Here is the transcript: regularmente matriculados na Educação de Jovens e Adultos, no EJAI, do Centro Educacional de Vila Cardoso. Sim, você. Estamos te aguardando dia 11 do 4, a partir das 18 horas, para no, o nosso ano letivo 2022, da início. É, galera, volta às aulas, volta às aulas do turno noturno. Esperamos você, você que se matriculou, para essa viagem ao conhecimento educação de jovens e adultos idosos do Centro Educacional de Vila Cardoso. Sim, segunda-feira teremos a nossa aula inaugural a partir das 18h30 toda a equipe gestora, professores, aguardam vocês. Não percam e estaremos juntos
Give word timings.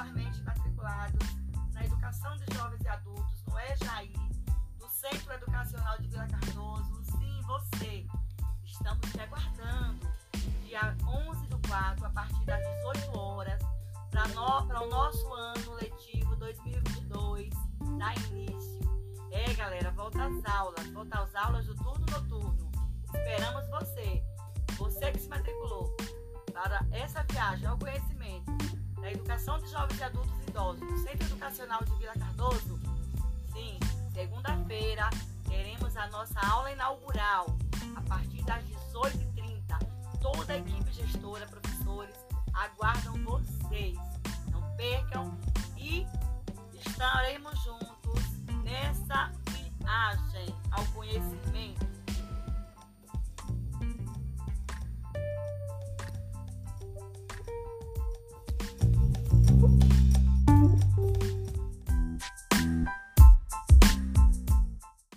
regularmente 0.00 0.42
matriculados 0.42 1.26
na 1.74 1.84
Educação 1.84 2.34
de 2.36 2.54
Jovens 2.54 2.80
e 2.82 2.88
Adultos, 2.88 3.44
no 3.46 3.58
EJAI, 3.58 4.12
do 4.78 4.88
Centro 4.88 5.32
Educacional 5.34 5.98
de 5.98 6.08
Vila 6.08 6.26
Cardoso. 6.26 7.04
Sim, 7.04 7.40
você. 7.42 8.06
Estamos 8.64 9.12
te 9.12 9.20
aguardando 9.20 10.08
dia 10.64 10.96
11 11.06 11.46
do 11.48 11.60
4, 11.68 12.06
a 12.06 12.10
partir 12.10 12.44
das 12.46 12.60
18 12.60 13.18
horas, 13.18 13.60
para 14.10 14.26
no, 14.28 14.86
o 14.86 14.88
nosso 14.88 15.32
ano 15.34 15.74
letivo 15.74 16.34
2022, 16.36 17.50
da 17.98 18.14
início. 18.14 18.80
É, 19.32 19.52
galera, 19.52 19.90
volta 19.90 20.24
às 20.24 20.44
aulas, 20.46 20.86
volta 20.92 21.20
às 21.20 21.34
aulas 21.34 21.66
do 21.66 21.74
turno 21.74 22.06
noturno. 22.06 22.70
Esperamos 23.04 23.68
você, 23.68 24.24
você 24.78 25.12
que 25.12 25.18
se 25.18 25.28
matriculou, 25.28 25.94
para 26.52 26.86
essa 26.90 27.22
viagem 27.24 27.66
ao 27.66 27.78
conhecimento 27.78 28.69
educação 29.12 29.58
de 29.58 29.70
jovens 29.70 29.98
e 29.98 30.04
adultos 30.04 30.32
idosos 30.48 30.80
do 30.80 30.98
Centro 30.98 31.26
Educacional 31.26 31.80
de 31.84 31.94
Vila 31.96 32.14
Cardoso. 32.14 32.80
Sim, 33.52 33.78
segunda-feira 34.12 35.08
teremos 35.48 35.96
a 35.96 36.06
nossa 36.08 36.40
aula 36.46 36.70
inaugural 36.70 37.46
a 37.96 38.00
partir 38.02 38.42
das 38.44 38.62
18h30 38.64 39.40
toda 40.20 40.52
a 40.52 40.58
equipe 40.58 40.92
gestora, 40.92 41.46
professores, 41.46 42.14
aguardam 42.52 43.14
vocês. 43.24 43.96
Não 44.50 44.62
percam 44.76 45.36
e 45.76 46.06
estaremos 46.74 47.58
juntos 47.62 47.89